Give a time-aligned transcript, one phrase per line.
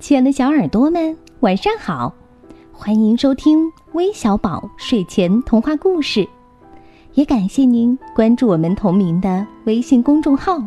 [0.00, 2.12] 亲爱的小耳朵们，晚上好！
[2.72, 6.26] 欢迎收听微小宝睡前童话故事，
[7.12, 10.58] 也感谢您关注我们同名的微信公众号。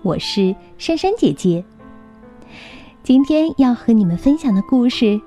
[0.00, 1.62] 我是珊珊姐姐。
[3.02, 5.20] 今天要和你们分享的故事，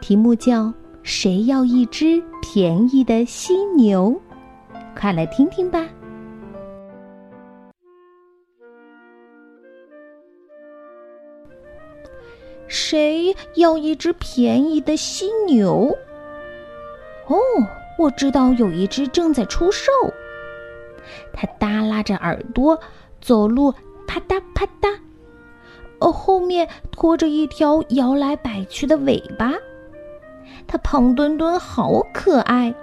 [0.00, 0.66] 题目叫
[1.02, 4.14] 《谁要一只便宜的犀牛》，
[4.96, 5.84] 快来听听吧。
[12.74, 15.96] 谁要一只便宜的犀牛？
[17.28, 17.36] 哦，
[17.96, 19.92] 我知道有一只正在出售。
[21.32, 22.80] 它耷拉着耳朵，
[23.20, 23.72] 走路
[24.08, 24.98] 啪嗒啪嗒，
[26.00, 29.52] 哦，后面拖着一条摇来摆去的尾巴。
[30.66, 32.74] 它胖墩墩，好可爱，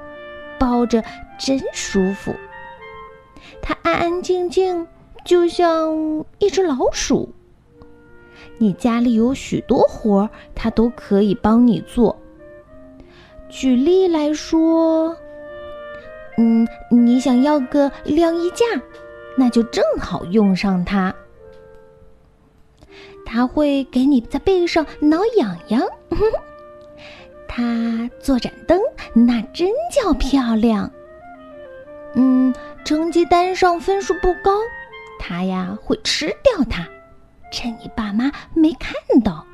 [0.57, 1.03] 抱着
[1.37, 2.33] 真舒服。
[3.61, 4.87] 它安安静静，
[5.25, 7.33] 就像一只老鼠。
[8.61, 12.15] 你家里有许多活儿，他都可以帮你做。
[13.49, 15.17] 举例来说，
[16.37, 18.65] 嗯，你想要个晾衣架，
[19.35, 21.13] 那就正好用上它。
[23.25, 25.81] 他会给你在背上挠痒痒。
[27.49, 28.79] 他做盏灯，
[29.15, 30.91] 那真叫漂亮。
[32.13, 32.53] 嗯，
[32.85, 34.51] 成绩单上分数不高，
[35.17, 36.87] 他呀会吃掉它。
[37.51, 39.45] 趁你爸妈没看到，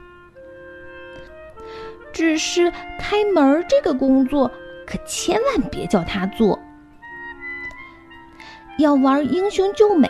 [2.13, 4.49] 只是开门这个工作
[4.85, 6.57] 可千万别叫他做。
[8.77, 10.07] 要玩英雄救美，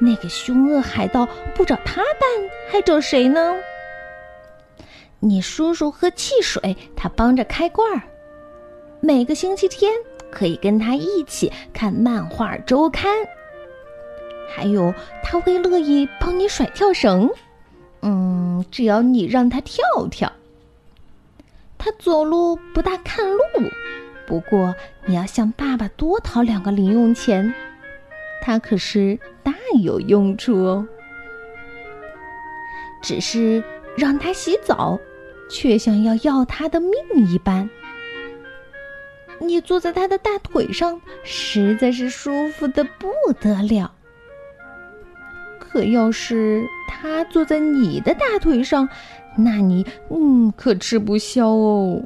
[0.00, 2.28] 那个凶恶海盗不找他办，
[2.72, 3.54] 还找谁呢？
[5.20, 8.00] 你叔叔喝汽水，他帮着开罐儿。
[9.00, 9.92] 每个星期天
[10.30, 13.12] 可以跟他一起看漫画周刊。
[14.48, 17.30] 还有，他会乐意帮你甩跳绳，
[18.02, 20.32] 嗯，只要你让他跳跳。
[21.76, 23.40] 他走路不大看路，
[24.26, 24.74] 不过
[25.06, 27.54] 你要向爸爸多讨两个零用钱，
[28.42, 30.86] 他可是大有用处哦。
[33.00, 33.62] 只是
[33.96, 34.98] 让他洗澡，
[35.48, 36.92] 却像要要他的命
[37.28, 37.70] 一般。
[39.40, 43.92] 你坐在他的大腿上，实在是舒服的不得了。
[45.70, 48.88] 可要是他坐在你的大腿上，
[49.36, 52.02] 那你嗯可吃不消哦。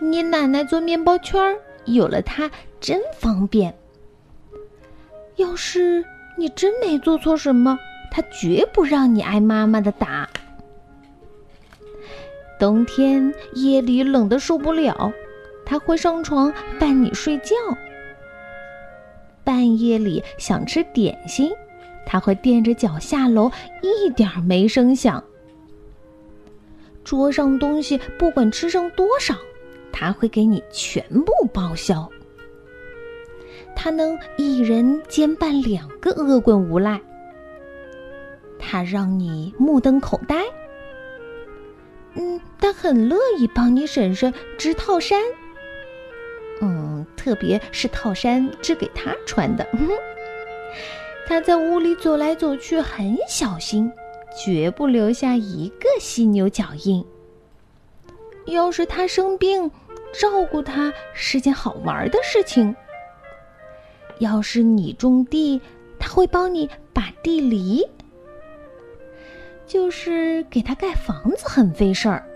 [0.00, 2.50] 你奶奶做面包圈儿，有了它
[2.80, 3.74] 真方便。
[5.36, 6.04] 要是
[6.36, 7.78] 你真没做错什么，
[8.10, 10.28] 他绝不让你挨妈妈的打。
[12.58, 15.12] 冬天夜里冷的受不了，
[15.64, 17.54] 他会上床伴你睡觉。
[19.44, 21.52] 半夜里想吃点心。
[22.06, 23.50] 他会垫着脚下楼，
[23.82, 25.22] 一点儿没声响。
[27.04, 29.34] 桌上东西不管吃剩多少，
[29.90, 32.08] 他会给你全部报销。
[33.74, 37.00] 他能一人兼办两个恶棍无赖。
[38.58, 40.44] 他让你目瞪口呆。
[42.14, 45.18] 嗯，他很乐意帮你婶婶织套衫。
[46.60, 49.66] 嗯，特别是套衫织给他穿的。
[51.26, 53.90] 他在屋里走来走去，很小心，
[54.36, 57.04] 绝不留下一个犀牛脚印。
[58.46, 59.70] 要是他生病，
[60.12, 62.74] 照顾他是件好玩的事情。
[64.18, 65.60] 要是你种地，
[65.98, 67.88] 他会帮你把地犁。
[69.64, 72.26] 就是给他盖房子很费事儿。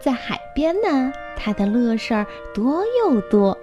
[0.00, 3.56] 在海边呢，他的乐事儿多又多。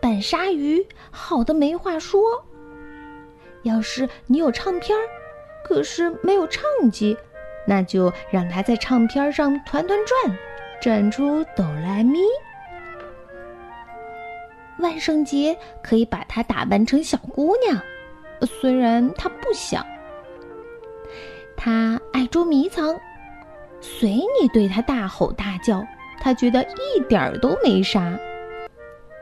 [0.00, 2.44] 扮鲨鱼，好的没话说。
[3.64, 5.02] 要是你有唱片儿，
[5.64, 7.16] 可是没有唱机，
[7.66, 10.38] 那就让他在唱片上团团转，
[10.80, 12.20] 转出哆来咪。
[14.78, 17.80] 万圣节可以把她打扮成小姑娘，
[18.42, 19.84] 虽然她不想。
[21.56, 23.00] 她爱捉迷藏，
[23.80, 25.86] 随你对她大吼大叫，
[26.20, 28.18] 她觉得一点儿都没啥。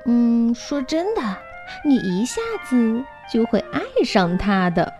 [0.07, 1.21] 嗯，说真的，
[1.85, 3.05] 你一下子。
[3.33, 4.93] 就会爱上他的。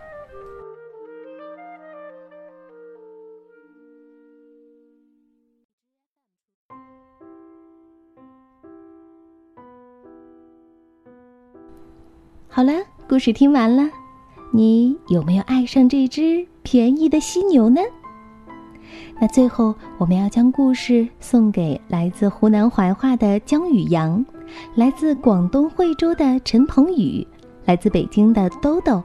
[12.47, 12.73] 好了，
[13.07, 13.89] 故事听完了，
[14.51, 17.81] 你有没有爱上这只便宜的犀牛呢？
[19.19, 24.25] 那最后，我们要将故事送给来自湖南怀化的姜宇阳，
[24.75, 27.25] 来自广东惠州的陈鹏宇。
[27.65, 29.01] 来自北京的兜兜，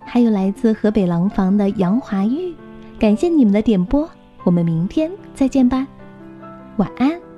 [0.00, 2.54] 还有来自河北廊坊的杨华玉，
[2.98, 4.08] 感谢你们的点播，
[4.44, 5.86] 我们明天再见吧，
[6.76, 7.31] 晚安。